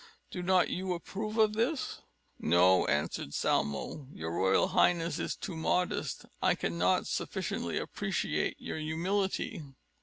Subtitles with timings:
[0.31, 2.01] Do not you approve of this?"
[2.39, 9.61] "No," answered Salmoé, "your royal highness is too modest; I cannot sufficiently appreciate your humility."